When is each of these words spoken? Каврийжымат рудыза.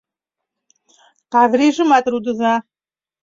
Каврийжымат 1.33 2.05
рудыза. 2.11 2.53